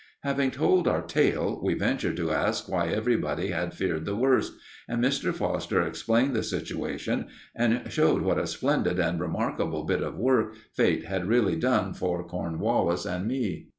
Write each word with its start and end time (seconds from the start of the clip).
Having 0.23 0.49
told 0.49 0.87
our 0.87 1.03
tale, 1.03 1.59
we 1.63 1.75
ventured 1.75 2.17
to 2.17 2.31
ask 2.31 2.67
why 2.67 2.87
everybody 2.87 3.49
had 3.49 3.75
feared 3.75 4.03
the 4.05 4.15
worst, 4.15 4.53
and 4.87 4.99
Mr. 4.99 5.31
Foster 5.31 5.83
explained 5.83 6.35
the 6.35 6.41
situation, 6.41 7.27
and 7.53 7.83
showed 7.91 8.23
what 8.23 8.39
a 8.39 8.47
splendid 8.47 8.97
and 8.97 9.19
remarkable 9.19 9.83
bit 9.83 10.01
of 10.01 10.17
work 10.17 10.55
Fate 10.73 11.03
had 11.05 11.27
really 11.27 11.55
done 11.55 11.93
for 11.93 12.27
Cornwallis 12.27 13.05
and 13.05 13.27
me. 13.27 13.67